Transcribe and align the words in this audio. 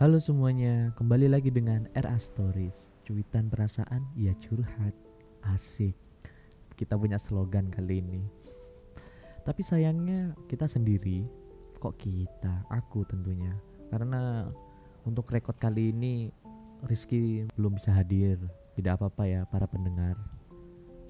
Halo 0.00 0.16
semuanya, 0.16 0.96
kembali 0.96 1.28
lagi 1.28 1.52
dengan 1.52 1.84
RA 1.92 2.16
Stories. 2.16 2.96
Cuitan 3.04 3.52
perasaan, 3.52 4.08
ya 4.16 4.32
curhat. 4.32 4.96
Asik. 5.44 5.92
Kita 6.72 6.96
punya 6.96 7.20
slogan 7.20 7.68
kali 7.68 8.00
ini. 8.00 8.24
Tapi 9.44 9.60
sayangnya 9.60 10.32
kita 10.48 10.64
sendiri 10.64 11.28
Kok 11.76 12.00
kita? 12.00 12.64
Aku 12.72 13.04
tentunya. 13.04 13.52
Karena 13.92 14.48
untuk 15.04 15.28
rekod 15.28 15.60
kali 15.60 15.92
ini 15.92 16.32
Rizky 16.88 17.44
belum 17.60 17.76
bisa 17.76 17.92
hadir. 17.92 18.40
Tidak 18.80 18.96
apa-apa 18.96 19.28
ya 19.28 19.44
para 19.52 19.68
pendengar. 19.68 20.16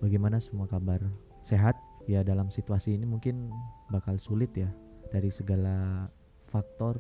Bagaimana 0.03 0.43
semua 0.43 0.67
kabar? 0.67 0.99
Sehat? 1.47 1.79
Ya 2.11 2.27
dalam 2.27 2.51
situasi 2.51 2.99
ini 2.99 3.07
mungkin 3.07 3.55
bakal 3.87 4.19
sulit 4.19 4.51
ya. 4.59 4.75
Dari 5.15 5.31
segala 5.31 6.11
faktor 6.43 6.99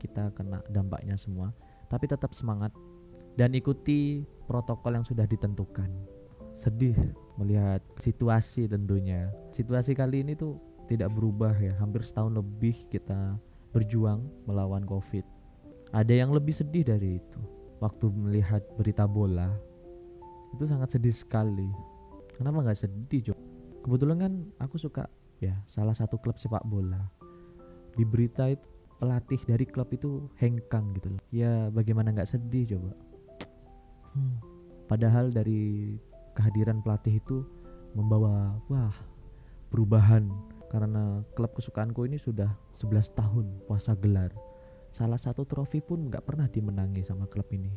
kita 0.00 0.32
kena 0.32 0.64
dampaknya 0.72 1.20
semua. 1.20 1.52
Tapi 1.92 2.08
tetap 2.08 2.32
semangat 2.32 2.72
dan 3.36 3.52
ikuti 3.52 4.24
protokol 4.48 4.96
yang 4.96 5.04
sudah 5.04 5.28
ditentukan. 5.28 5.92
Sedih 6.56 6.96
melihat 7.36 7.84
situasi 8.00 8.64
tentunya. 8.64 9.28
Situasi 9.52 9.92
kali 9.92 10.24
ini 10.24 10.32
tuh 10.32 10.56
tidak 10.88 11.12
berubah 11.12 11.52
ya. 11.60 11.76
Hampir 11.76 12.00
setahun 12.00 12.32
lebih 12.32 12.88
kita 12.88 13.36
berjuang 13.76 14.24
melawan 14.48 14.88
covid. 14.88 15.22
Ada 15.92 16.24
yang 16.24 16.32
lebih 16.32 16.56
sedih 16.56 16.88
dari 16.88 17.20
itu. 17.20 17.40
Waktu 17.84 18.08
melihat 18.08 18.64
berita 18.80 19.04
bola 19.04 19.52
itu 20.56 20.64
sangat 20.64 20.96
sedih 20.96 21.14
sekali. 21.14 21.68
Kenapa 22.34 22.64
nggak 22.64 22.80
sedih 22.80 23.30
Cok? 23.30 23.40
kebetulan 23.80 24.18
kan 24.20 24.32
aku 24.60 24.76
suka 24.76 25.08
ya 25.40 25.56
salah 25.64 25.96
satu 25.96 26.20
klub 26.20 26.36
sepak 26.36 26.62
bola. 26.68 27.08
Di 27.96 28.06
berita 28.06 28.46
itu 28.46 28.69
pelatih 29.00 29.40
dari 29.48 29.64
klub 29.64 29.88
itu 29.96 30.28
hengkang 30.36 30.92
gitu 31.00 31.16
loh. 31.16 31.22
Ya 31.32 31.72
bagaimana 31.72 32.12
nggak 32.12 32.28
sedih 32.28 32.76
coba? 32.76 32.92
Hmm. 34.10 34.42
padahal 34.90 35.30
dari 35.30 35.94
kehadiran 36.34 36.82
pelatih 36.82 37.22
itu 37.22 37.46
membawa 37.94 38.58
wah 38.68 38.94
perubahan. 39.72 40.28
Karena 40.70 41.26
klub 41.34 41.50
kesukaanku 41.58 42.06
ini 42.06 42.14
sudah 42.14 42.54
11 42.78 43.18
tahun 43.18 43.46
puasa 43.66 43.98
gelar. 43.98 44.30
Salah 44.94 45.18
satu 45.18 45.42
trofi 45.42 45.82
pun 45.82 46.06
nggak 46.06 46.22
pernah 46.22 46.46
dimenangi 46.46 47.02
sama 47.02 47.26
klub 47.26 47.50
ini. 47.50 47.74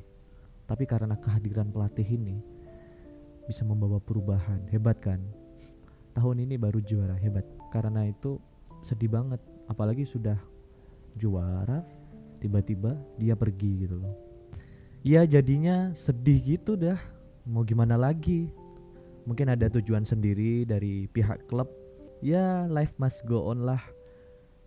Tapi 0.70 0.86
karena 0.86 1.18
kehadiran 1.18 1.74
pelatih 1.74 2.06
ini 2.06 2.38
bisa 3.50 3.66
membawa 3.66 3.98
perubahan. 3.98 4.70
Hebat 4.70 5.02
kan? 5.02 5.22
Tahun 6.14 6.38
ini 6.38 6.54
baru 6.62 6.82
juara 6.86 7.18
hebat. 7.18 7.46
Karena 7.74 8.06
itu 8.06 8.38
sedih 8.86 9.10
banget. 9.10 9.42
Apalagi 9.66 10.06
sudah 10.06 10.38
juara 11.18 11.86
tiba-tiba 12.44 13.00
dia 13.16 13.34
pergi 13.40 13.88
gitu 13.88 14.04
loh. 14.04 14.16
Ya 15.04 15.24
jadinya 15.28 15.92
sedih 15.92 16.40
gitu 16.44 16.80
dah. 16.80 17.00
Mau 17.44 17.64
gimana 17.68 18.00
lagi? 18.00 18.52
Mungkin 19.28 19.52
ada 19.52 19.68
tujuan 19.68 20.04
sendiri 20.04 20.64
dari 20.64 21.08
pihak 21.12 21.48
klub. 21.48 21.68
Ya 22.24 22.68
life 22.72 22.96
must 23.00 23.24
go 23.28 23.52
on 23.52 23.64
lah. 23.68 23.80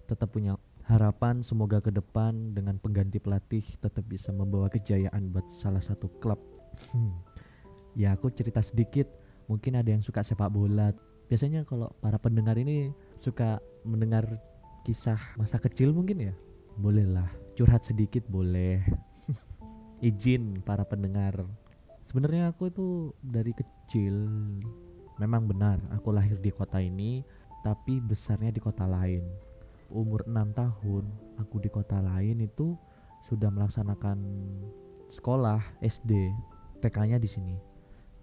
Tetap 0.09 0.33
punya 0.33 0.61
harapan 0.87 1.41
semoga 1.41 1.83
ke 1.83 1.91
depan 1.91 2.55
dengan 2.55 2.79
pengganti 2.79 3.19
pelatih 3.19 3.65
tetap 3.83 4.07
bisa 4.07 4.31
membawa 4.31 4.71
kejayaan 4.71 5.35
buat 5.35 5.49
salah 5.51 5.83
satu 5.83 6.07
klub. 6.23 6.39
Hmm. 6.93 7.17
ya 7.97 8.13
aku 8.13 8.29
cerita 8.29 8.61
sedikit. 8.61 9.09
Mungkin 9.49 9.79
ada 9.81 9.89
yang 9.89 10.05
suka 10.05 10.21
sepak 10.21 10.53
bola. 10.53 10.93
Biasanya 11.33 11.65
kalau 11.65 11.91
para 12.05 12.21
pendengar 12.21 12.61
ini 12.61 12.93
suka 13.19 13.59
mendengar 13.89 14.29
kisah 14.87 15.19
masa 15.35 15.59
kecil 15.59 15.91
mungkin 15.91 16.31
ya? 16.31 16.35
Bolehlah. 16.79 17.27
Curhat 17.59 17.83
sedikit 17.83 18.23
boleh. 18.31 18.79
Izin 20.07 20.63
para 20.63 20.87
pendengar. 20.87 21.43
Sebenarnya 22.07 22.55
aku 22.55 22.71
itu 22.71 23.11
dari 23.19 23.51
kecil 23.51 24.15
memang 25.19 25.51
benar 25.51 25.83
aku 25.91 26.15
lahir 26.15 26.39
di 26.39 26.55
kota 26.55 26.79
ini 26.79 27.27
tapi 27.67 27.99
besarnya 27.99 28.55
di 28.55 28.63
kota 28.63 28.87
lain. 28.87 29.27
Umur 29.91 30.23
6 30.23 30.55
tahun 30.55 31.05
aku 31.43 31.59
di 31.59 31.67
kota 31.67 31.99
lain 31.99 32.47
itu 32.47 32.79
sudah 33.27 33.51
melaksanakan 33.51 34.23
sekolah 35.11 35.83
SD 35.83 36.31
TK-nya 36.79 37.19
di 37.19 37.27
sini. 37.27 37.59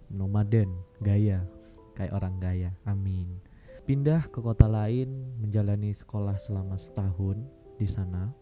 Nomaden 0.08 0.72
gaya. 1.04 1.44
Kayak 1.92 2.16
orang 2.16 2.40
gaya. 2.40 2.70
Amin 2.88 3.53
pindah 3.84 4.32
ke 4.32 4.40
kota 4.40 4.64
lain 4.64 5.12
menjalani 5.36 5.92
sekolah 5.92 6.40
selama 6.40 6.80
setahun 6.80 7.36
di 7.76 7.84
sana. 7.84 8.32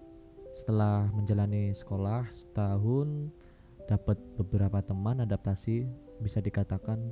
Setelah 0.54 1.10
menjalani 1.10 1.75
sekolah 1.75 2.30
setahun 2.30 3.26
dapat 3.91 4.14
beberapa 4.38 4.78
teman 4.78 5.26
adaptasi 5.26 5.91
bisa 6.22 6.38
dikatakan 6.38 7.03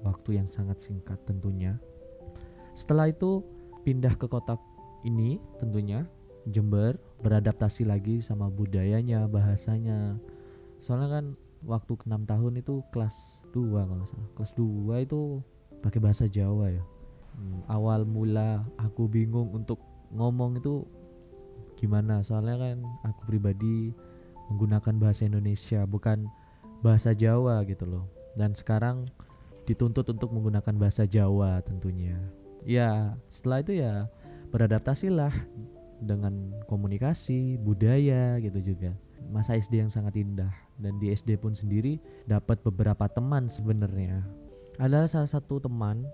waktu 0.00 0.40
yang 0.40 0.48
sangat 0.48 0.80
singkat 0.80 1.20
tentunya. 1.28 1.76
Setelah 2.72 3.12
itu 3.12 3.44
pindah 3.84 4.16
ke 4.16 4.24
kota 4.24 4.56
ini 5.04 5.36
tentunya 5.60 6.08
Jember 6.48 6.96
beradaptasi 7.26 7.84
lagi 7.84 8.22
sama 8.22 8.46
budayanya, 8.48 9.26
bahasanya. 9.26 10.16
Soalnya 10.78 11.08
kan 11.10 11.24
waktu 11.66 11.92
6 12.06 12.22
tahun 12.22 12.62
itu 12.62 12.80
kelas 12.94 13.42
2 13.50 13.90
kalau 13.90 14.06
salah. 14.06 14.30
Kelas 14.38 14.52
2 14.54 15.04
itu 15.04 15.42
pakai 15.82 15.98
bahasa 15.98 16.30
Jawa 16.30 16.70
ya 16.70 16.86
hmm, 17.36 17.68
awal 17.68 18.02
mula 18.08 18.64
aku 18.80 19.06
bingung 19.06 19.52
untuk 19.52 19.78
ngomong 20.12 20.58
itu 20.58 20.82
gimana. 21.76 22.24
Soalnya 22.24 22.56
kan 22.58 22.76
aku 23.04 23.36
pribadi 23.36 23.92
menggunakan 24.50 24.94
bahasa 24.96 25.28
Indonesia 25.28 25.84
bukan 25.84 26.26
bahasa 26.80 27.12
Jawa 27.12 27.62
gitu 27.68 27.84
loh. 27.86 28.04
Dan 28.36 28.52
sekarang 28.52 29.04
dituntut 29.68 30.06
untuk 30.08 30.32
menggunakan 30.32 30.74
bahasa 30.76 31.04
Jawa 31.04 31.60
tentunya. 31.62 32.16
Ya 32.66 33.14
setelah 33.30 33.62
itu 33.62 33.78
ya 33.78 34.10
beradaptasilah 34.50 35.32
dengan 36.02 36.52
komunikasi 36.66 37.60
budaya 37.60 38.40
gitu 38.40 38.74
juga. 38.74 38.92
Masa 39.26 39.58
SD 39.58 39.82
yang 39.82 39.90
sangat 39.90 40.22
indah 40.22 40.54
dan 40.78 41.02
di 41.02 41.10
SD 41.10 41.40
pun 41.40 41.50
sendiri 41.50 41.98
dapat 42.30 42.62
beberapa 42.62 43.10
teman 43.10 43.50
sebenarnya. 43.50 44.22
Ada 44.78 45.08
salah 45.08 45.30
satu 45.30 45.58
teman 45.58 46.06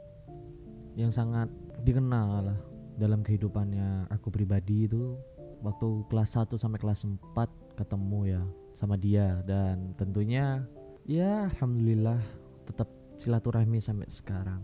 yang 0.99 1.09
sangat 1.09 1.49
dikenal 1.83 2.53
lah 2.53 2.59
dalam 3.01 3.25
kehidupannya 3.25 4.09
aku 4.13 4.29
pribadi 4.29 4.87
itu. 4.89 5.17
Waktu 5.63 6.11
kelas 6.11 6.35
1 6.35 6.59
sampai 6.59 6.79
kelas 6.83 7.07
4 7.07 7.79
ketemu 7.79 8.21
ya 8.27 8.43
sama 8.75 8.99
dia 8.99 9.39
dan 9.47 9.95
tentunya 9.95 10.67
ya 11.07 11.47
alhamdulillah 11.47 12.19
tetap 12.67 12.91
silaturahmi 13.23 13.79
sampai 13.79 14.11
sekarang. 14.11 14.59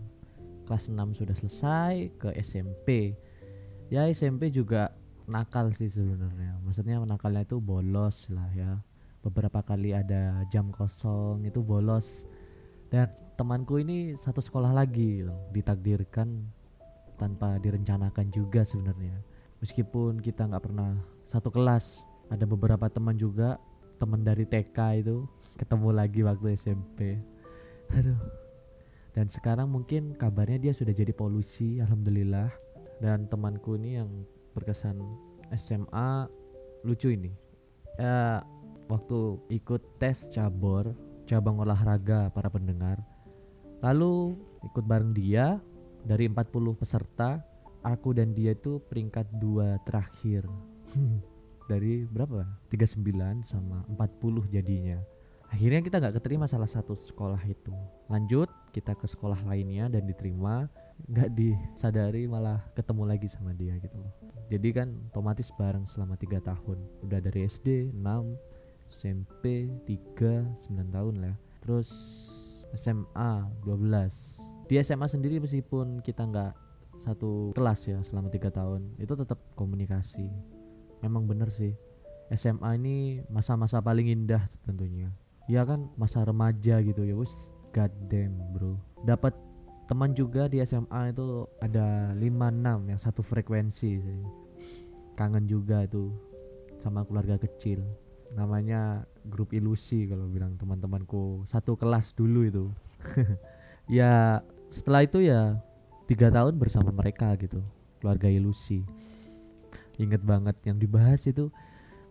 Kelas 0.67 0.91
6 0.91 1.15
sudah 1.15 1.35
selesai 1.39 1.93
ke 2.19 2.35
SMP 2.43 3.15
ya 3.89 4.05
SMP 4.11 4.53
juga 4.53 4.93
nakal 5.29 5.71
sih 5.71 5.87
sebenarnya. 5.87 6.57
Maksudnya 6.65 7.01
nakalnya 7.05 7.45
itu 7.45 7.57
bolos 7.61 8.29
lah 8.33 8.49
ya. 8.53 8.81
Beberapa 9.19 9.61
kali 9.63 9.91
ada 9.93 10.43
jam 10.49 10.73
kosong 10.73 11.45
itu 11.45 11.61
bolos. 11.61 12.25
Dan 12.89 13.09
temanku 13.39 13.79
ini 13.79 14.19
satu 14.19 14.43
sekolah 14.43 14.75
lagi 14.75 15.23
loh, 15.23 15.47
ditakdirkan 15.55 16.43
tanpa 17.15 17.55
direncanakan 17.63 18.27
juga 18.35 18.67
sebenarnya. 18.67 19.15
Meskipun 19.63 20.19
kita 20.19 20.43
nggak 20.43 20.67
pernah 20.67 20.99
satu 21.23 21.47
kelas 21.47 22.03
ada 22.27 22.43
beberapa 22.43 22.91
teman 22.91 23.15
juga 23.15 23.55
teman 23.95 24.27
dari 24.27 24.43
TK 24.43 24.75
itu 24.99 25.23
ketemu 25.55 25.87
lagi 25.95 26.19
waktu 26.27 26.51
SMP 26.59 27.15
aduh. 27.95 28.19
Dan 29.15 29.31
sekarang 29.31 29.71
mungkin 29.71 30.19
kabarnya 30.19 30.59
dia 30.69 30.73
sudah 30.75 30.91
jadi 30.91 31.15
polusi 31.15 31.79
alhamdulillah. 31.79 32.51
Dan 32.99 33.31
temanku 33.31 33.79
ini 33.79 34.03
yang 34.03 34.11
berkesan 34.51 34.99
SMA 35.55 36.27
lucu 36.83 37.15
ini. 37.15 37.31
Ya 37.95 38.43
waktu 38.91 39.39
ikut 39.47 39.95
tes 39.95 40.27
cabur 40.27 40.91
cabang 41.23 41.63
olahraga 41.63 42.27
para 42.35 42.51
pendengar 42.51 42.99
Lalu 43.79 44.35
ikut 44.65 44.83
bareng 44.83 45.15
dia 45.15 45.59
dari 46.03 46.27
40 46.27 46.75
peserta, 46.75 47.39
aku 47.83 48.15
dan 48.15 48.35
dia 48.35 48.51
itu 48.55 48.83
peringkat 48.87 49.27
dua 49.39 49.79
terakhir. 49.87 50.47
dari 51.69 52.09
berapa? 52.09 52.49
39 52.73 53.45
sama 53.45 53.85
40 53.93 54.49
jadinya. 54.49 54.97
Akhirnya 55.53 55.85
kita 55.85 56.01
nggak 56.01 56.17
keterima 56.17 56.49
salah 56.49 56.65
satu 56.65 56.97
sekolah 56.97 57.41
itu. 57.45 57.69
Lanjut 58.09 58.49
kita 58.73 58.97
ke 58.97 59.05
sekolah 59.05 59.37
lainnya 59.45 59.85
dan 59.85 60.09
diterima. 60.09 60.65
Nggak 61.05 61.29
disadari 61.37 62.25
malah 62.25 62.65
ketemu 62.73 63.03
lagi 63.05 63.29
sama 63.29 63.53
dia 63.53 63.77
gitu 63.77 63.97
loh. 64.01 64.13
Jadi 64.49 64.69
kan 64.73 64.89
otomatis 65.13 65.53
bareng 65.53 65.85
selama 65.85 66.17
tiga 66.17 66.41
tahun. 66.41 66.81
Udah 67.05 67.21
dari 67.21 67.45
SD 67.45 67.93
6, 67.93 68.01
SMP 68.89 69.69
3, 69.85 70.53
9 70.53 70.89
tahun 70.89 71.15
lah. 71.21 71.35
Terus 71.61 71.89
SMA 72.73 73.49
12 73.65 74.69
di 74.69 74.77
SMA 74.85 75.09
sendiri 75.09 75.41
meskipun 75.41 76.05
kita 76.05 76.29
nggak 76.29 76.53
satu 77.01 77.55
kelas 77.57 77.89
ya 77.89 77.97
selama 78.05 78.29
tiga 78.29 78.53
tahun 78.53 78.93
itu 79.01 79.17
tetap 79.17 79.39
komunikasi. 79.57 80.29
Memang 81.01 81.25
bener 81.25 81.49
sih 81.49 81.73
SMA 82.29 82.77
ini 82.77 83.25
masa-masa 83.33 83.81
paling 83.81 84.13
indah 84.13 84.45
tentunya. 84.61 85.09
Ya 85.49 85.65
kan 85.65 85.89
masa 85.97 86.21
remaja 86.21 86.77
gitu 86.85 87.01
ya 87.01 87.17
wis 87.17 87.49
god 87.73 87.89
damn 88.11 88.37
bro. 88.53 88.77
Dapat 89.01 89.33
teman 89.89 90.13
juga 90.13 90.45
di 90.45 90.61
SMA 90.61 91.17
itu 91.17 91.49
ada 91.65 92.13
5-6 92.13 92.93
yang 92.93 92.99
satu 93.01 93.25
frekuensi 93.25 93.91
sih. 93.97 94.21
kangen 95.17 95.51
juga 95.51 95.83
itu 95.83 96.15
sama 96.79 97.03
keluarga 97.03 97.35
kecil 97.35 97.83
namanya 98.37 99.05
grup 99.25 99.53
ilusi 99.53 100.09
kalau 100.09 100.29
bilang 100.29 100.57
teman-temanku. 100.57 101.45
Satu 101.45 101.77
kelas 101.77 102.13
dulu 102.13 102.41
itu. 102.45 102.65
Ya 103.89 104.45
setelah 104.69 105.01
itu 105.01 105.17
ya 105.25 105.57
tiga 106.05 106.29
tahun 106.29 106.61
bersama 106.61 106.93
mereka 106.93 107.33
gitu 107.41 107.65
keluarga 107.97 108.29
ilusi. 108.29 108.85
Inget 109.97 110.21
banget 110.21 110.61
yang 110.61 110.77
dibahas 110.77 111.25
itu 111.25 111.49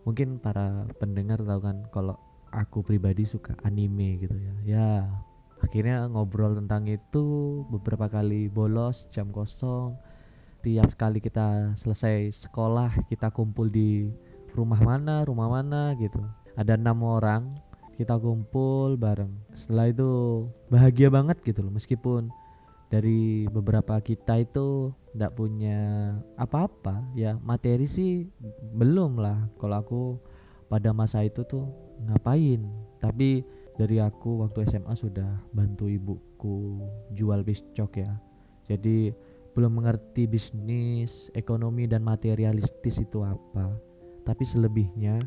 mungkin 0.03 0.43
para 0.43 0.83
pendengar 0.99 1.39
tahu 1.39 1.63
kan 1.63 1.87
kalau 1.87 2.19
aku 2.51 2.83
pribadi 2.83 3.23
suka 3.23 3.55
anime 3.63 4.19
gitu 4.19 4.35
ya. 4.35 4.53
Ya 4.67 4.89
akhirnya 5.63 6.11
ngobrol 6.11 6.59
tentang 6.59 6.83
itu 6.91 7.63
beberapa 7.71 8.11
kali 8.11 8.51
bolos 8.51 9.07
jam 9.07 9.31
kosong. 9.31 9.95
Tiap 10.59 10.99
kali 10.99 11.23
kita 11.23 11.79
selesai 11.79 12.35
sekolah 12.35 13.07
kita 13.07 13.31
kumpul 13.31 13.71
di 13.71 14.11
rumah 14.59 14.81
mana 14.83 15.23
rumah 15.23 15.47
mana? 15.47 15.95
gitu. 15.95 16.19
Ada 16.59 16.75
enam 16.75 16.99
orang 17.07 17.55
kita 17.95 18.15
kumpul 18.15 18.95
bareng. 18.95 19.31
Setelah 19.55 19.91
itu 19.91 20.09
bahagia 20.71 21.11
banget 21.11 21.39
gitu 21.43 21.63
loh 21.63 21.71
meskipun 21.71 22.31
dari 22.87 23.43
beberapa 23.51 23.99
kita 23.99 24.39
itu 24.39 24.95
tidak 25.11 25.35
punya 25.35 26.15
apa-apa. 26.39 27.03
Ya 27.15 27.35
materi 27.39 27.83
sih 27.83 28.27
belum 28.75 29.19
lah. 29.19 29.51
Kalau 29.59 29.75
aku 29.75 30.01
pada 30.67 30.95
masa 30.95 31.23
itu 31.27 31.43
tuh 31.43 31.67
ngapain? 32.07 32.63
Tapi 33.03 33.43
dari 33.75 33.99
aku 33.99 34.43
waktu 34.43 34.67
SMA 34.67 34.95
sudah 34.95 35.39
bantu 35.55 35.87
ibuku 35.87 36.83
jual 37.15 37.43
biscok 37.43 37.99
ya. 37.99 38.11
Jadi 38.67 39.11
belum 39.59 39.81
mengerti 39.81 40.23
bisnis 40.29 41.27
ekonomi 41.33 41.83
dan 41.89 42.05
materialistis 42.05 43.01
itu 43.01 43.25
apa 43.25 43.88
tapi 44.23 44.43
selebihnya 44.47 45.19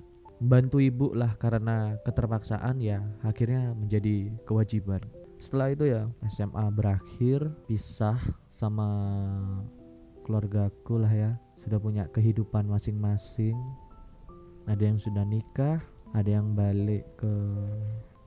bantu 0.43 0.83
ibu 0.83 1.15
lah 1.15 1.39
karena 1.39 1.95
keterpaksaan 2.03 2.83
ya 2.83 3.03
akhirnya 3.23 3.73
menjadi 3.79 4.31
kewajiban. 4.43 5.01
Setelah 5.39 5.75
itu 5.75 5.85
ya 5.91 6.03
SMA 6.31 6.67
berakhir 6.71 7.51
pisah 7.67 8.19
sama 8.51 8.89
keluargaku 10.23 11.03
lah 11.03 11.11
ya. 11.11 11.31
Sudah 11.59 11.79
punya 11.79 12.07
kehidupan 12.11 12.67
masing-masing. 12.67 13.55
Ada 14.67 14.95
yang 14.95 14.99
sudah 14.99 15.27
nikah 15.27 15.83
ada 16.13 16.29
yang 16.41 16.53
balik 16.53 17.09
ke 17.17 17.35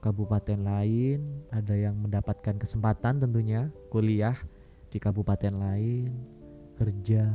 kabupaten 0.02 0.58
lain, 0.58 1.22
ada 1.54 1.74
yang 1.74 1.94
mendapatkan 1.98 2.58
kesempatan 2.58 3.22
tentunya 3.22 3.70
kuliah 3.90 4.34
di 4.90 4.98
kabupaten 4.98 5.54
lain, 5.54 6.10
kerja. 6.78 7.30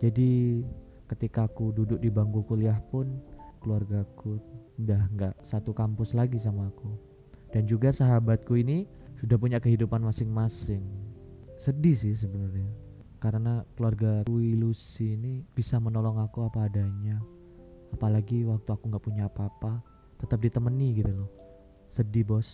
Jadi 0.00 0.64
ketika 1.10 1.50
aku 1.50 1.74
duduk 1.74 1.98
di 1.98 2.06
bangku 2.06 2.46
kuliah 2.46 2.78
pun 2.94 3.18
keluargaku 3.58 4.38
udah 4.78 5.10
nggak 5.10 5.34
satu 5.42 5.74
kampus 5.74 6.14
lagi 6.14 6.38
sama 6.38 6.70
aku. 6.70 6.94
Dan 7.50 7.66
juga 7.66 7.90
sahabatku 7.90 8.54
ini 8.54 8.86
sudah 9.18 9.34
punya 9.34 9.58
kehidupan 9.58 9.98
masing-masing. 10.06 10.86
Sedih 11.58 11.98
sih 11.98 12.14
sebenarnya. 12.14 12.70
Karena 13.18 13.66
keluarga 13.74 14.22
ilusi 14.30 15.18
ini 15.18 15.42
bisa 15.50 15.82
menolong 15.82 16.22
aku 16.22 16.46
apa 16.46 16.70
adanya. 16.70 17.18
Apalagi 17.90 18.46
waktu 18.46 18.70
aku 18.70 18.86
nggak 18.86 19.02
punya 19.02 19.26
apa-apa, 19.26 19.82
tetap 20.16 20.38
ditemani 20.38 21.02
gitu 21.02 21.10
loh 21.10 21.30
sedih 21.90 22.22
bos 22.22 22.48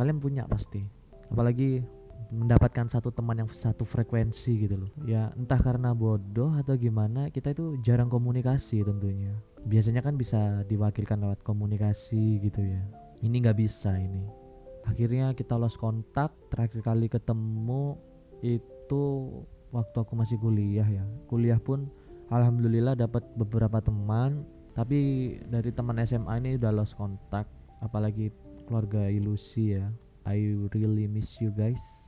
kalian 0.00 0.16
punya 0.16 0.48
pasti 0.48 0.80
apalagi 1.28 1.84
mendapatkan 2.28 2.86
satu 2.88 3.08
teman 3.08 3.40
yang 3.40 3.48
satu 3.48 3.88
frekuensi 3.88 4.68
gitu 4.68 4.76
loh. 4.84 4.90
Ya 5.08 5.32
entah 5.34 5.58
karena 5.58 5.96
bodoh 5.96 6.52
atau 6.56 6.76
gimana 6.76 7.32
kita 7.32 7.56
itu 7.56 7.80
jarang 7.80 8.12
komunikasi 8.12 8.84
tentunya. 8.84 9.32
Biasanya 9.64 10.04
kan 10.04 10.14
bisa 10.20 10.62
diwakilkan 10.68 11.24
lewat 11.24 11.40
komunikasi 11.40 12.40
gitu 12.44 12.60
ya. 12.60 12.82
Ini 13.24 13.36
nggak 13.42 13.58
bisa 13.58 13.96
ini. 13.96 14.28
Akhirnya 14.84 15.32
kita 15.32 15.56
lost 15.56 15.80
kontak 15.80 16.32
terakhir 16.52 16.80
kali 16.84 17.08
ketemu 17.08 17.96
itu 18.44 19.02
waktu 19.72 19.96
aku 19.96 20.12
masih 20.16 20.36
kuliah 20.40 20.86
ya. 20.86 21.04
Kuliah 21.28 21.60
pun 21.60 21.88
alhamdulillah 22.28 22.96
dapat 22.96 23.24
beberapa 23.36 23.80
teman 23.80 24.44
tapi 24.76 25.34
dari 25.48 25.74
teman 25.74 25.98
SMA 26.04 26.38
ini 26.44 26.60
udah 26.60 26.72
lost 26.76 26.94
kontak. 26.94 27.48
Apalagi 27.80 28.30
keluarga 28.68 29.08
ilusi 29.08 29.80
ya. 29.80 29.88
I 30.28 30.44
really 30.76 31.08
miss 31.08 31.40
you 31.40 31.48
guys 31.56 32.07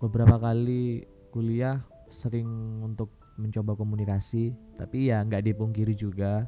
beberapa 0.00 0.40
kali 0.40 1.04
kuliah 1.28 1.84
sering 2.08 2.80
untuk 2.80 3.12
mencoba 3.36 3.74
komunikasi 3.74 4.54
tapi 4.78 5.10
ya 5.10 5.20
nggak 5.26 5.50
dipungkiri 5.50 5.92
juga 5.98 6.46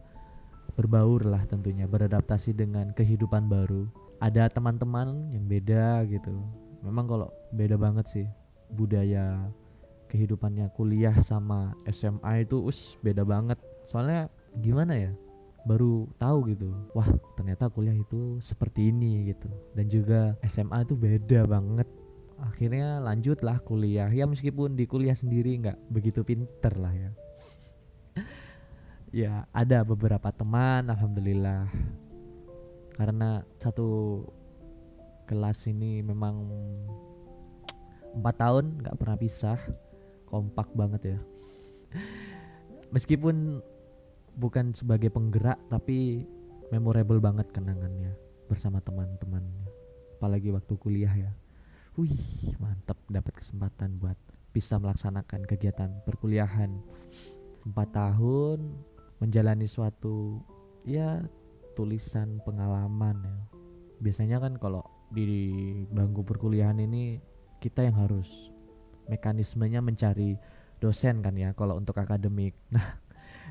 berbaur 0.77 1.25
lah 1.25 1.43
tentunya 1.49 1.89
beradaptasi 1.89 2.53
dengan 2.53 2.93
kehidupan 2.93 3.49
baru. 3.49 3.89
Ada 4.21 4.53
teman-teman 4.53 5.33
yang 5.33 5.45
beda 5.49 6.05
gitu. 6.09 6.37
Memang 6.85 7.09
kalau 7.09 7.29
beda 7.53 7.81
banget 7.81 8.07
sih 8.09 8.27
budaya 8.73 9.49
kehidupannya 10.13 10.71
kuliah 10.77 11.17
sama 11.25 11.73
SMA 11.89 12.45
itu 12.45 12.61
us 12.69 13.01
beda 13.01 13.25
banget. 13.25 13.57
Soalnya 13.89 14.29
gimana 14.61 14.97
ya 14.97 15.13
baru 15.67 16.07
tahu 16.15 16.55
gitu 16.55 16.71
wah 16.95 17.11
ternyata 17.35 17.67
kuliah 17.67 17.97
itu 17.97 18.37
seperti 18.39 18.93
ini 18.93 19.33
gitu. 19.33 19.49
Dan 19.73 19.89
juga 19.89 20.37
SMA 20.45 20.85
itu 20.85 20.95
beda 20.95 21.49
banget 21.49 21.89
akhirnya 22.41 23.01
lanjutlah 23.01 23.61
kuliah. 23.65 24.09
Ya 24.13 24.29
meskipun 24.29 24.77
di 24.77 24.85
kuliah 24.85 25.17
sendiri 25.17 25.57
nggak 25.61 25.79
begitu 25.89 26.21
pinter 26.23 26.75
lah 26.77 26.93
ya. 26.93 27.11
Ya 29.15 29.33
ada 29.53 29.81
beberapa 29.87 30.29
teman 30.33 30.93
alhamdulillah. 30.93 31.69
Karena 32.97 33.45
satu 33.61 34.25
kelas 35.29 35.69
ini 35.69 36.01
memang 36.05 36.49
empat 38.17 38.35
tahun 38.37 38.65
nggak 38.85 38.97
pernah 38.97 39.17
pisah. 39.17 39.61
Kompak 40.27 40.75
banget 40.75 41.17
ya. 41.17 41.19
Meskipun 42.91 43.63
bukan 44.37 44.75
sebagai 44.77 45.09
penggerak 45.09 45.57
tapi 45.71 46.27
memorable 46.69 47.23
banget 47.23 47.49
kenangannya 47.55 48.13
bersama 48.51 48.83
teman-temannya. 48.83 49.65
Apalagi 50.19 50.51
waktu 50.51 50.75
kuliah 50.77 51.15
ya 51.15 51.33
wih 51.97 52.17
mantap. 52.61 53.01
Dapat 53.09 53.41
kesempatan 53.41 53.97
buat 54.01 54.17
bisa 54.53 54.81
melaksanakan 54.81 55.45
kegiatan 55.45 55.91
perkuliahan. 56.05 56.81
Empat 57.67 57.89
tahun 57.93 58.77
menjalani 59.19 59.67
suatu 59.67 60.41
ya 60.85 61.25
tulisan 61.75 62.41
pengalaman 62.45 63.21
ya. 63.25 63.37
Biasanya 64.01 64.41
kan 64.41 64.61
kalau 64.61 64.85
di 65.13 65.85
bangku 65.89 66.27
perkuliahan 66.27 66.77
ini 66.83 67.21
kita 67.63 67.87
yang 67.87 67.97
harus 67.97 68.53
mekanismenya 69.07 69.81
mencari 69.81 70.37
dosen 70.83 71.25
kan 71.25 71.35
ya 71.37 71.57
kalau 71.57 71.81
untuk 71.81 71.97
akademik. 71.97 72.57
Nah 72.75 73.01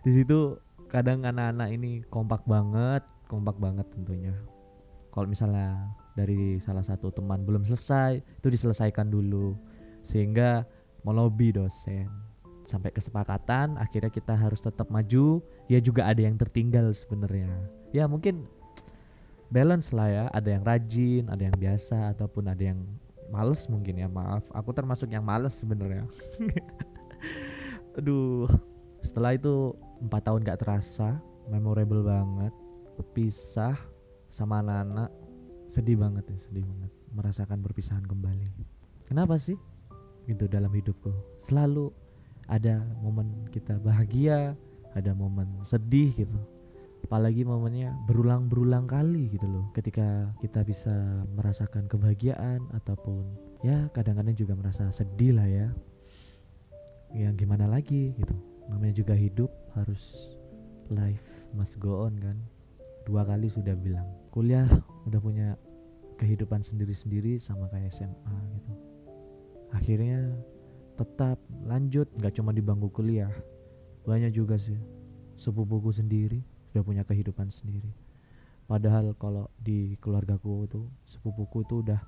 di 0.03 0.11
situ 0.13 0.61
kadang 0.91 1.25
anak-anak 1.25 1.69
ini 1.73 2.03
kompak 2.13 2.45
banget 2.45 3.01
kompak 3.25 3.57
banget 3.57 3.87
tentunya. 3.89 4.35
Kalau 5.09 5.25
misalnya 5.25 5.89
dari 6.15 6.57
salah 6.63 6.81
satu 6.81 7.11
teman 7.11 7.43
belum 7.43 7.67
selesai 7.67 8.23
itu 8.23 8.47
diselesaikan 8.47 9.11
dulu. 9.11 9.53
Sehingga 9.99 10.63
melobi 11.03 11.51
dosen. 11.51 12.07
Sampai 12.65 12.89
kesepakatan 12.89 13.77
akhirnya 13.77 14.09
kita 14.09 14.33
harus 14.33 14.63
tetap 14.63 14.89
maju. 14.89 15.43
Ya 15.69 15.77
juga 15.83 16.09
ada 16.09 16.23
yang 16.23 16.39
tertinggal 16.39 16.89
sebenarnya. 16.95 17.51
Ya 17.93 18.09
mungkin 18.09 18.47
balance 19.53 19.93
lah 19.93 20.09
ya. 20.09 20.25
Ada 20.33 20.57
yang 20.57 20.63
rajin 20.65 21.23
ada 21.29 21.43
yang 21.45 21.55
biasa 21.59 22.15
ataupun 22.17 22.49
ada 22.49 22.63
yang 22.73 22.79
males 23.29 23.67
mungkin 23.69 24.01
ya. 24.01 24.07
Maaf 24.09 24.49
aku 24.55 24.73
termasuk 24.73 25.11
yang 25.11 25.21
males 25.21 25.53
sebenarnya. 25.53 26.07
Aduh 27.99 28.49
setelah 29.05 29.37
itu 29.37 29.77
empat 30.01 30.25
tahun 30.25 30.41
gak 30.41 30.65
terasa 30.65 31.21
memorable 31.51 32.01
banget. 32.01 32.55
Berpisah 32.95 33.75
sama 34.31 34.63
anak-anak 34.63 35.24
sedih 35.67 35.97
banget 35.99 36.25
ya 36.29 36.37
sedih 36.39 36.65
banget. 36.65 36.91
Merasakan 37.15 37.59
perpisahan 37.63 38.05
kembali. 38.05 38.49
Kenapa 39.07 39.37
sih? 39.39 39.57
Gitu 40.25 40.49
dalam 40.49 40.73
hidupku. 40.73 41.13
Selalu 41.37 41.93
ada 42.45 42.81
momen 43.01 43.49
kita 43.49 43.81
bahagia 43.81 44.53
ada 44.95 45.11
momen 45.11 45.59
sedih 45.61 46.15
gitu. 46.15 46.39
Apalagi 47.05 47.45
momennya 47.45 47.93
berulang-berulang 48.09 48.89
kali 48.89 49.29
gitu 49.29 49.45
loh. 49.45 49.69
Ketika 49.77 50.33
kita 50.41 50.65
bisa 50.65 51.21
merasakan 51.37 51.85
kebahagiaan 51.85 52.65
ataupun 52.73 53.29
ya 53.61 53.91
kadang-kadang 53.93 54.33
juga 54.33 54.57
merasa 54.57 54.89
sedih 54.89 55.37
lah 55.37 55.45
ya. 55.45 55.67
Yang 57.13 57.45
gimana 57.45 57.69
lagi 57.69 58.17
gitu. 58.17 58.33
Namanya 58.65 58.97
juga 58.97 59.13
hidup 59.13 59.53
harus 59.77 60.33
life 60.89 61.45
must 61.53 61.77
go 61.77 62.09
on 62.09 62.17
kan. 62.17 62.39
Dua 63.05 63.21
kali 63.21 63.53
sudah 63.53 63.77
bilang 63.77 64.09
kuliah 64.35 64.67
udah 65.07 65.19
punya 65.23 65.55
kehidupan 66.19 66.59
sendiri-sendiri 66.59 67.39
sama 67.39 67.71
kayak 67.71 67.87
SMA 67.95 68.35
gitu. 68.59 68.71
Akhirnya 69.71 70.35
tetap 70.99 71.39
lanjut 71.63 72.11
nggak 72.19 72.35
cuma 72.35 72.51
di 72.51 72.59
bangku 72.59 72.91
kuliah 72.91 73.31
banyak 74.03 74.31
juga 74.35 74.59
sih 74.59 74.79
sepupuku 75.35 75.91
sendiri 75.91 76.43
sudah 76.71 76.83
punya 76.83 77.03
kehidupan 77.07 77.47
sendiri. 77.47 77.95
Padahal 78.67 79.15
kalau 79.15 79.47
di 79.55 79.95
keluargaku 80.03 80.67
itu 80.67 80.81
sepupuku 81.07 81.63
itu 81.63 81.79
udah 81.79 82.03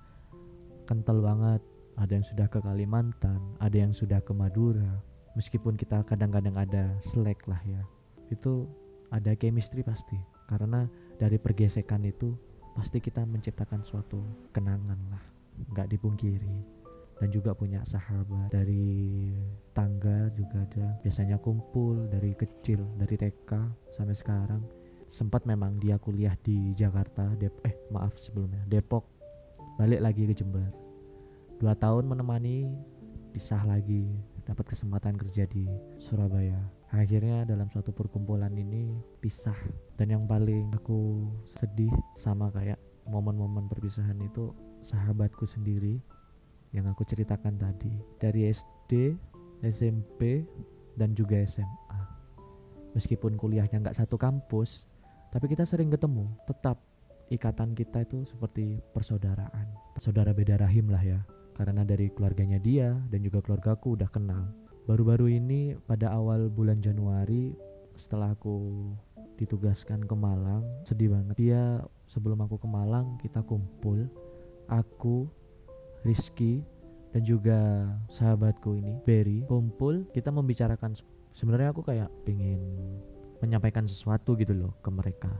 kental 0.83 1.23
banget. 1.23 1.63
Ada 1.97 2.21
yang 2.21 2.25
sudah 2.27 2.45
ke 2.51 2.59
Kalimantan 2.61 3.39
ada 3.57 3.73
yang 3.73 3.95
sudah 3.95 4.19
ke 4.19 4.35
Madura. 4.35 4.99
Meskipun 5.39 5.79
kita 5.79 6.03
kadang-kadang 6.03 6.53
ada 6.59 6.91
selek 6.99 7.47
lah 7.47 7.63
ya 7.63 7.81
itu 8.27 8.67
ada 9.15 9.31
chemistry 9.39 9.79
pasti. 9.81 10.19
Karena 10.51 10.85
dari 11.17 11.41
pergesekan 11.41 12.05
itu 12.05 12.37
pasti 12.77 13.01
kita 13.01 13.25
menciptakan 13.25 13.81
suatu 13.81 14.21
kenangan 14.53 15.01
lah. 15.09 15.23
Nggak 15.73 15.97
dipungkiri. 15.97 16.77
Dan 17.17 17.33
juga 17.33 17.57
punya 17.57 17.81
sahabat. 17.81 18.53
Dari 18.53 19.33
tangga 19.73 20.29
juga 20.37 20.61
ada. 20.61 21.01
Biasanya 21.01 21.41
kumpul 21.41 22.05
dari 22.05 22.37
kecil 22.37 22.85
dari 23.01 23.17
TK 23.17 23.51
sampai 23.97 24.13
sekarang. 24.13 24.61
Sempat 25.09 25.49
memang 25.49 25.81
dia 25.81 25.97
kuliah 25.97 26.37
di 26.45 26.77
Jakarta 26.77 27.33
Dep 27.33 27.57
eh 27.65 27.73
maaf 27.89 28.13
sebelumnya 28.13 28.61
Depok. 28.69 29.09
Balik 29.81 30.05
lagi 30.05 30.29
ke 30.29 30.33
Jember. 30.37 30.69
Dua 31.57 31.73
tahun 31.73 32.05
menemani 32.05 32.69
pisah 33.33 33.65
lagi 33.65 34.05
dapat 34.45 34.69
kesempatan 34.69 35.17
kerja 35.17 35.49
di 35.49 35.65
Surabaya. 35.97 36.76
Akhirnya 36.95 37.43
dalam 37.43 37.67
suatu 37.67 37.91
perkumpulan 37.91 38.51
ini 38.55 38.95
pisah 39.19 39.57
dan 39.99 40.07
yang 40.07 40.23
paling 40.23 40.71
aku 40.71 41.27
sedih 41.43 41.91
sama 42.15 42.47
kayak 42.55 42.79
momen-momen 43.03 43.67
perpisahan 43.67 44.15
itu 44.23 44.55
sahabatku 44.79 45.43
sendiri 45.43 45.99
yang 46.71 46.87
aku 46.87 47.03
ceritakan 47.03 47.59
tadi 47.59 47.91
dari 48.19 48.47
SD, 48.47 49.15
SMP 49.67 50.47
dan 50.95 51.11
juga 51.11 51.43
SMA. 51.43 52.01
Meskipun 52.95 53.35
kuliahnya 53.35 53.83
nggak 53.83 53.97
satu 53.99 54.15
kampus, 54.15 54.87
tapi 55.31 55.51
kita 55.51 55.67
sering 55.67 55.91
ketemu. 55.91 56.23
Tetap 56.47 56.79
ikatan 57.27 57.75
kita 57.75 58.07
itu 58.07 58.23
seperti 58.23 58.79
persaudaraan, 58.95 59.67
saudara 59.99 60.31
beda 60.31 60.55
rahim 60.63 60.87
lah 60.87 61.03
ya 61.03 61.19
karena 61.57 61.81
dari 61.81 62.13
keluarganya 62.13 62.61
dia 62.61 62.93
dan 63.09 63.19
juga 63.25 63.41
keluargaku 63.41 63.97
udah 63.97 64.09
kenal. 64.13 64.45
Baru-baru 64.87 65.27
ini 65.27 65.75
pada 65.83 66.15
awal 66.15 66.47
bulan 66.47 66.79
Januari 66.79 67.51
setelah 67.99 68.31
aku 68.31 68.87
ditugaskan 69.35 70.07
ke 70.07 70.15
Malang, 70.15 70.63
sedih 70.87 71.11
banget. 71.11 71.35
Dia 71.35 71.83
sebelum 72.07 72.39
aku 72.39 72.55
ke 72.55 72.71
Malang 72.71 73.19
kita 73.19 73.43
kumpul, 73.43 74.07
aku, 74.71 75.27
Rizky 76.07 76.63
dan 77.11 77.19
juga 77.27 77.59
sahabatku 78.07 78.79
ini, 78.79 78.95
Berry, 79.03 79.43
kumpul 79.43 80.07
kita 80.15 80.31
membicarakan 80.31 80.95
sebenarnya 81.35 81.75
aku 81.75 81.83
kayak 81.83 82.07
pengen 82.23 82.63
menyampaikan 83.43 83.83
sesuatu 83.83 84.39
gitu 84.39 84.55
loh 84.55 84.71
ke 84.79 84.87
mereka. 84.87 85.35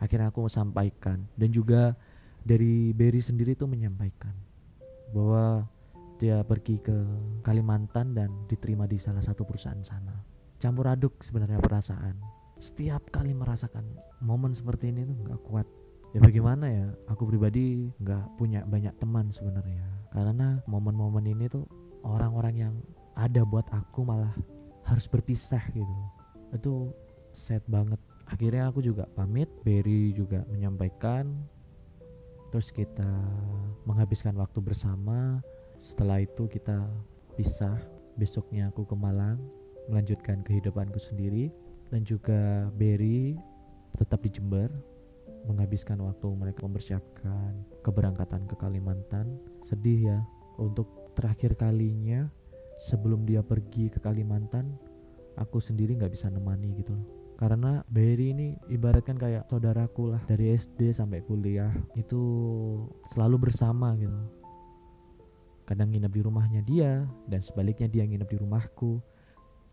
Akhirnya 0.00 0.32
aku 0.32 0.48
sampaikan 0.48 1.20
dan 1.36 1.52
juga 1.52 1.92
dari 2.40 2.96
Berry 2.96 3.20
sendiri 3.20 3.52
tuh 3.52 3.68
menyampaikan 3.68 4.32
bahwa 5.12 5.68
dia 6.16 6.40
pergi 6.42 6.80
ke 6.80 6.96
Kalimantan 7.44 8.16
dan 8.16 8.48
diterima 8.48 8.88
di 8.88 8.96
salah 8.96 9.22
satu 9.22 9.44
perusahaan 9.44 9.80
sana. 9.84 10.16
Campur 10.56 10.88
aduk 10.88 11.20
sebenarnya 11.20 11.60
perasaan. 11.60 12.16
Setiap 12.56 13.12
kali 13.12 13.36
merasakan 13.36 13.84
momen 14.24 14.56
seperti 14.56 14.88
ini 14.88 15.04
tuh 15.04 15.16
nggak 15.20 15.40
kuat. 15.44 15.68
Ya 16.16 16.24
bagaimana 16.24 16.64
ya? 16.72 16.86
Aku 17.12 17.28
pribadi 17.28 17.92
nggak 18.00 18.40
punya 18.40 18.64
banyak 18.64 18.96
teman 18.96 19.28
sebenarnya. 19.28 19.84
Karena 20.08 20.56
momen-momen 20.64 21.28
ini 21.28 21.44
tuh 21.52 21.68
orang-orang 22.00 22.54
yang 22.56 22.74
ada 23.12 23.44
buat 23.44 23.68
aku 23.68 24.00
malah 24.08 24.32
harus 24.88 25.04
berpisah 25.04 25.60
gitu. 25.76 25.94
Itu 26.56 26.74
sad 27.36 27.60
banget. 27.68 28.00
Akhirnya 28.24 28.72
aku 28.72 28.80
juga 28.80 29.04
pamit. 29.12 29.52
Berry 29.60 30.16
juga 30.16 30.48
menyampaikan 30.48 31.28
terus 32.50 32.72
kita 32.72 33.04
menghabiskan 33.84 34.32
waktu 34.38 34.64
bersama 34.64 35.44
setelah 35.80 36.22
itu 36.22 36.48
kita 36.48 36.88
pisah. 37.36 37.76
Besoknya 38.16 38.72
aku 38.72 38.88
ke 38.88 38.96
Malang 38.96 39.36
melanjutkan 39.92 40.40
kehidupanku 40.40 40.96
sendiri. 40.96 41.52
Dan 41.86 42.02
juga 42.02 42.66
Berry 42.74 43.38
tetap 43.94 44.24
di 44.26 44.30
Jember 44.34 44.68
menghabiskan 45.46 46.02
waktu 46.02 46.26
mereka 46.34 46.66
mempersiapkan 46.66 47.54
keberangkatan 47.86 48.50
ke 48.50 48.58
Kalimantan. 48.58 49.38
Sedih 49.62 50.10
ya 50.10 50.18
untuk 50.58 51.14
terakhir 51.14 51.54
kalinya 51.54 52.26
sebelum 52.82 53.22
dia 53.22 53.40
pergi 53.46 53.88
ke 53.88 54.02
Kalimantan 54.02 54.74
aku 55.38 55.62
sendiri 55.62 55.94
nggak 55.94 56.12
bisa 56.12 56.32
nemani 56.32 56.74
gitu 56.74 56.96
loh. 56.96 57.06
Karena 57.36 57.84
Berry 57.86 58.32
ini 58.32 58.56
ibaratkan 58.72 59.20
kayak 59.20 59.46
saudaraku 59.52 60.08
lah 60.08 60.22
dari 60.24 60.56
SD 60.56 60.96
sampai 60.96 61.20
kuliah. 61.20 61.68
Itu 61.92 62.20
selalu 63.12 63.46
bersama 63.46 63.92
gitu 64.00 64.16
kadang 65.66 65.90
nginep 65.90 66.12
di 66.14 66.22
rumahnya 66.22 66.62
dia 66.62 67.04
dan 67.26 67.42
sebaliknya 67.42 67.90
dia 67.90 68.06
nginep 68.06 68.30
di 68.30 68.38
rumahku. 68.38 69.02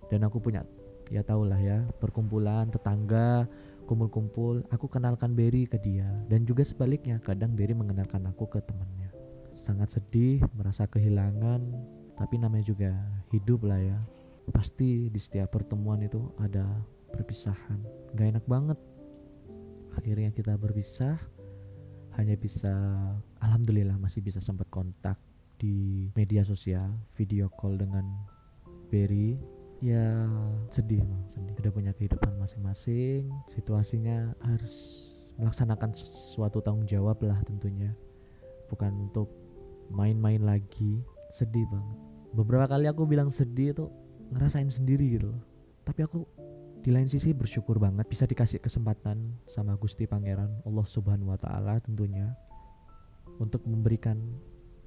Dan 0.09 0.25
aku 0.25 0.41
punya 0.41 0.65
ya 1.13 1.21
tau 1.21 1.45
lah 1.45 1.61
ya 1.61 1.85
perkumpulan 2.01 2.67
tetangga 2.73 3.45
kumpul-kumpul. 3.85 4.65
Aku 4.73 4.89
kenalkan 4.89 5.37
Berry 5.37 5.69
ke 5.69 5.77
dia 5.77 6.09
dan 6.27 6.43
juga 6.43 6.65
sebaliknya 6.65 7.21
kadang 7.21 7.53
Berry 7.53 7.77
mengenalkan 7.77 8.25
aku 8.25 8.49
ke 8.49 8.59
temannya. 8.65 9.13
Sangat 9.53 9.93
sedih 9.93 10.41
merasa 10.57 10.89
kehilangan 10.89 11.61
tapi 12.17 12.41
namanya 12.41 12.65
juga 12.73 12.91
hidup 13.29 13.69
lah 13.69 13.77
ya. 13.77 13.99
Pasti 14.49 15.07
di 15.07 15.19
setiap 15.21 15.55
pertemuan 15.55 16.01
itu 16.03 16.19
ada 16.41 16.65
perpisahan. 17.13 17.79
Gak 18.17 18.27
enak 18.35 18.45
banget. 18.49 18.79
Akhirnya 19.93 20.33
kita 20.33 20.57
berpisah. 20.57 21.21
Hanya 22.13 22.37
bisa 22.37 22.69
alhamdulillah 23.41 23.97
masih 23.97 24.21
bisa 24.21 24.37
sempat 24.37 24.69
kontak 24.69 25.17
di 25.63 26.11
media 26.11 26.43
sosial 26.43 26.91
video 27.15 27.47
call 27.47 27.79
dengan 27.79 28.03
Berry 28.91 29.39
ya 29.79 30.27
sedih 30.67 31.07
emang 31.07 31.23
sedih. 31.31 31.55
Udah 31.55 31.71
punya 31.71 31.91
kehidupan 31.95 32.35
masing-masing. 32.35 33.31
Situasinya 33.47 34.35
harus 34.43 35.07
melaksanakan 35.39 35.95
suatu 35.95 36.59
tanggung 36.59 36.83
jawab 36.83 37.23
lah 37.23 37.39
tentunya. 37.47 37.95
Bukan 38.67 39.07
untuk 39.07 39.31
main-main 39.87 40.43
lagi. 40.43 40.99
Sedih 41.31 41.63
banget. 41.71 41.99
Beberapa 42.35 42.67
kali 42.67 42.91
aku 42.91 43.07
bilang 43.07 43.31
sedih 43.31 43.71
itu 43.71 43.87
ngerasain 44.35 44.67
sendiri 44.67 45.15
gitu 45.15 45.31
loh. 45.31 45.41
Tapi 45.87 46.03
aku 46.03 46.27
di 46.83 46.91
lain 46.91 47.07
sisi 47.07 47.31
bersyukur 47.31 47.79
banget 47.79 48.03
bisa 48.11 48.27
dikasih 48.27 48.59
kesempatan 48.59 49.39
sama 49.47 49.79
Gusti 49.79 50.03
Pangeran 50.03 50.51
Allah 50.67 50.83
Subhanahu 50.83 51.31
wa 51.31 51.39
taala 51.39 51.79
tentunya 51.79 52.35
untuk 53.39 53.63
memberikan 53.63 54.19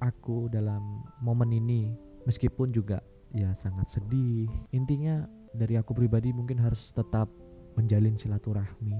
aku 0.01 0.49
dalam 0.51 1.03
momen 1.21 1.53
ini 1.53 1.93
meskipun 2.25 2.69
juga 2.71 3.01
ya 3.33 3.51
sangat 3.53 3.87
sedih. 3.89 4.49
Intinya 4.71 5.25
dari 5.55 5.75
aku 5.79 5.95
pribadi 5.95 6.31
mungkin 6.31 6.61
harus 6.61 6.91
tetap 6.93 7.31
menjalin 7.77 8.17
silaturahmi. 8.17 8.97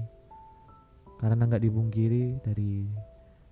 Karena 1.18 1.50
nggak 1.50 1.62
dibungkiri 1.66 2.38
dari 2.42 2.86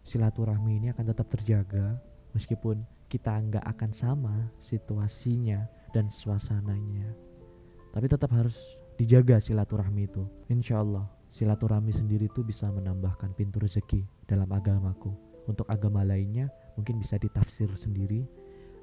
silaturahmi 0.07 0.79
ini 0.79 0.87
akan 0.95 1.07
tetap 1.11 1.27
terjaga 1.35 1.99
meskipun 2.31 2.87
kita 3.11 3.35
nggak 3.35 3.65
akan 3.75 3.91
sama 3.91 4.35
situasinya 4.59 5.67
dan 5.91 6.07
suasananya. 6.11 7.11
Tapi 7.91 8.07
tetap 8.07 8.31
harus 8.35 8.79
dijaga 8.95 9.43
silaturahmi 9.43 10.07
itu. 10.07 10.23
Insya 10.47 10.79
Allah 10.79 11.11
silaturahmi 11.31 11.91
sendiri 11.91 12.31
itu 12.31 12.47
bisa 12.47 12.71
menambahkan 12.71 13.35
pintu 13.35 13.59
rezeki 13.59 14.07
dalam 14.31 14.47
agamaku. 14.55 15.11
Untuk 15.47 15.67
agama 15.71 16.03
lainnya 16.03 16.51
mungkin 16.77 17.01
bisa 17.01 17.17
ditafsir 17.19 17.69
sendiri 17.75 18.29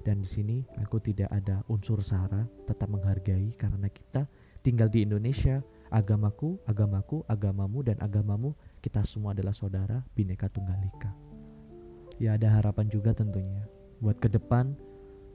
dan 0.04 0.20
di 0.20 0.28
sini 0.28 0.58
aku 0.84 1.00
tidak 1.00 1.32
ada 1.32 1.64
unsur 1.72 2.04
sara, 2.04 2.44
tetap 2.68 2.92
menghargai 2.92 3.56
karena 3.56 3.88
kita 3.88 4.28
tinggal 4.60 4.92
di 4.92 5.08
Indonesia. 5.08 5.64
Agamaku, 5.94 6.58
agamaku, 6.66 7.22
agamamu 7.30 7.86
dan 7.86 8.02
agamamu 8.02 8.58
kita 8.82 9.06
semua 9.06 9.38
adalah 9.38 9.54
saudara 9.54 10.02
bineka 10.18 10.50
tunggal 10.50 10.82
ika. 10.82 11.14
Ya 12.18 12.34
ada 12.34 12.50
harapan 12.50 12.90
juga 12.90 13.14
tentunya 13.14 13.62
buat 14.02 14.18
ke 14.18 14.26
depan 14.26 14.74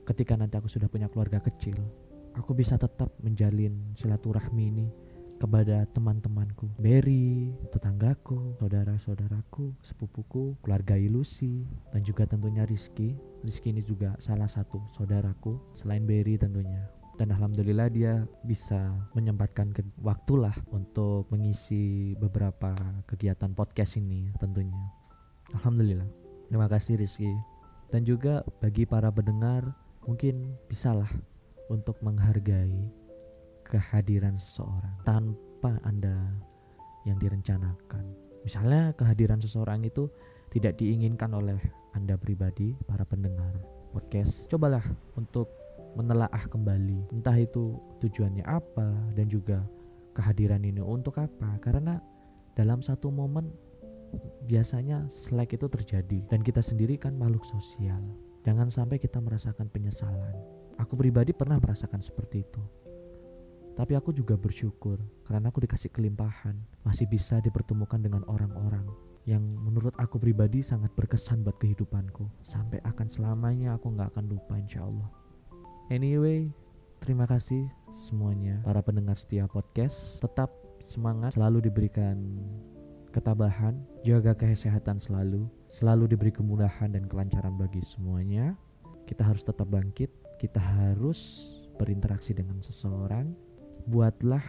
ketika 0.03 0.35
nanti 0.35 0.59
aku 0.59 0.67
sudah 0.67 0.91
punya 0.91 1.07
keluarga 1.07 1.39
kecil 1.39 1.79
aku 2.37 2.53
bisa 2.53 2.77
tetap 2.77 3.09
menjalin 3.23 3.93
silaturahmi 3.97 4.63
ini 4.69 4.87
kepada 5.39 5.87
teman-temanku, 5.95 6.67
Berry, 6.75 7.55
tetanggaku, 7.71 8.59
saudara-saudaraku, 8.59 9.71
sepupuku, 9.79 10.59
keluarga 10.59 10.99
Ilusi, 10.99 11.63
dan 11.95 12.03
juga 12.03 12.27
tentunya 12.27 12.67
Rizky. 12.67 13.15
Rizky 13.41 13.71
ini 13.71 13.79
juga 13.79 14.19
salah 14.19 14.51
satu 14.51 14.83
saudaraku, 14.91 15.57
selain 15.71 16.03
Berry 16.03 16.35
tentunya. 16.35 16.83
dan 17.19 17.35
alhamdulillah 17.35 17.91
dia 17.91 18.23
bisa 18.47 18.95
menyempatkan 19.11 19.75
ke 19.75 19.83
waktulah 19.99 20.55
untuk 20.71 21.27
mengisi 21.27 22.15
beberapa 22.15 22.71
kegiatan 23.11 23.51
podcast 23.51 23.99
ini 23.99 24.31
tentunya 24.39 24.79
alhamdulillah 25.51 26.07
terima 26.47 26.71
kasih 26.71 26.95
Rizky 26.95 27.27
dan 27.91 28.07
juga 28.07 28.47
bagi 28.63 28.87
para 28.87 29.11
pendengar 29.11 29.67
mungkin 30.07 30.55
bisalah 30.71 31.11
untuk 31.67 31.99
menghargai 31.99 32.87
kehadiran 33.69 34.33
seseorang 34.33 34.97
tanpa 35.05 35.77
Anda 35.85 36.17
yang 37.05 37.21
direncanakan. 37.21 38.03
Misalnya 38.41 38.91
kehadiran 38.97 39.37
seseorang 39.37 39.85
itu 39.85 40.09
tidak 40.49 40.81
diinginkan 40.81 41.29
oleh 41.37 41.61
Anda 41.93 42.17
pribadi 42.17 42.73
para 42.89 43.05
pendengar 43.05 43.53
podcast. 43.93 44.49
Cobalah 44.49 44.83
untuk 45.13 45.53
menelaah 45.93 46.49
kembali. 46.49 47.13
Entah 47.13 47.37
itu 47.37 47.77
tujuannya 48.01 48.41
apa 48.49 48.89
dan 49.13 49.29
juga 49.29 49.61
kehadiran 50.17 50.65
ini 50.65 50.81
untuk 50.81 51.21
apa. 51.21 51.61
Karena 51.61 52.01
dalam 52.57 52.81
satu 52.81 53.13
momen 53.13 53.53
biasanya 54.49 55.05
slack 55.05 55.53
itu 55.53 55.69
terjadi 55.69 56.25
dan 56.33 56.41
kita 56.41 56.65
sendiri 56.65 56.97
kan 56.97 57.13
makhluk 57.13 57.45
sosial. 57.45 58.01
Jangan 58.41 58.65
sampai 58.65 58.97
kita 58.97 59.21
merasakan 59.21 59.69
penyesalan. 59.69 60.33
Aku 60.81 60.95
pribadi 60.97 61.35
pernah 61.35 61.59
merasakan 61.61 61.99
seperti 62.01 62.41
itu 62.41 62.63
tapi 63.79 63.95
aku 63.95 64.11
juga 64.11 64.35
bersyukur 64.35 64.99
karena 65.23 65.47
aku 65.47 65.63
dikasih 65.63 65.87
kelimpahan 65.95 66.59
masih 66.83 67.07
bisa 67.07 67.39
dipertemukan 67.39 68.03
dengan 68.03 68.27
orang-orang 68.27 68.83
yang 69.23 69.39
menurut 69.39 69.95
aku 69.95 70.19
pribadi 70.19 70.59
sangat 70.59 70.91
berkesan 70.99 71.47
buat 71.47 71.55
kehidupanku 71.55 72.27
sampai 72.43 72.83
akan 72.83 73.07
selamanya 73.07 73.79
aku 73.79 73.95
nggak 73.95 74.11
akan 74.11 74.25
lupa 74.27 74.59
insya 74.59 74.83
Allah 74.83 75.07
Anyway, 75.89 76.53
terima 77.01 77.25
kasih 77.25 77.65
semuanya 77.89 78.61
para 78.61 78.77
pendengar 78.85 79.17
setia 79.17 79.49
podcast. 79.49 80.21
Tetap 80.21 80.53
semangat, 80.77 81.33
selalu 81.33 81.65
diberikan 81.65 82.45
ketabahan, 83.09 83.73
jaga 84.05 84.37
kesehatan 84.37 85.01
selalu, 85.01 85.49
selalu 85.65 86.13
diberi 86.13 86.29
kemudahan 86.29 86.93
dan 86.93 87.09
kelancaran 87.09 87.57
bagi 87.57 87.81
semuanya. 87.81 88.53
Kita 89.09 89.25
harus 89.25 89.41
tetap 89.41 89.65
bangkit, 89.65 90.13
kita 90.37 90.61
harus 90.61 91.49
berinteraksi 91.81 92.37
dengan 92.37 92.61
seseorang. 92.61 93.33
Buatlah 93.89 94.45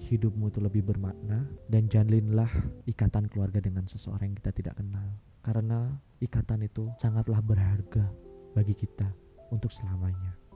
hidupmu 0.00 0.48
itu 0.48 0.64
lebih 0.64 0.80
bermakna 0.80 1.44
dan 1.68 1.92
jalinlah 1.92 2.48
ikatan 2.88 3.28
keluarga 3.28 3.60
dengan 3.60 3.84
seseorang 3.84 4.32
yang 4.32 4.38
kita 4.40 4.52
tidak 4.56 4.74
kenal. 4.80 5.12
Karena 5.44 5.92
ikatan 6.24 6.64
itu 6.64 6.88
sangatlah 6.96 7.44
berharga 7.44 8.08
bagi 8.56 8.72
kita 8.72 9.12
untuk 9.52 9.68
selamanya. 9.68 10.47